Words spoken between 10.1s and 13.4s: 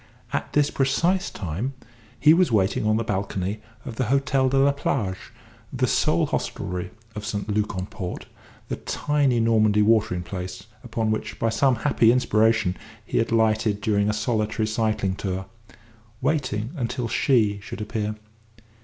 place upon which, by some happy inspiration, he had